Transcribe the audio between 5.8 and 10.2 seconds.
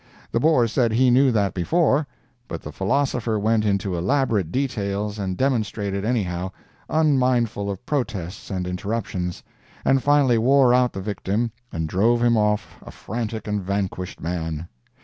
anyhow, unmindful of protests and interruptions, and